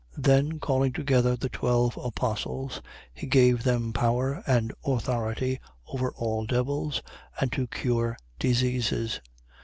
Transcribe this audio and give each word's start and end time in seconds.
9:1. 0.17 0.23
Then 0.23 0.59
calling 0.59 0.93
together 0.93 1.35
the 1.35 1.47
twelve 1.47 1.95
apostles, 1.95 2.81
he 3.13 3.27
gave 3.27 3.61
them 3.61 3.93
power 3.93 4.41
and 4.47 4.73
authority 4.83 5.59
over 5.93 6.11
all 6.15 6.43
devils 6.47 7.03
and 7.39 7.51
to 7.51 7.67
cure 7.67 8.17
diseases. 8.39 9.21